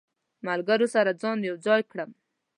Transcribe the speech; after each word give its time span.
ملګرو 0.47 0.87
سره 0.95 1.11
ځان 1.21 1.37
یو 1.49 1.55
ځای 1.65 1.81
کړم. 1.91 2.09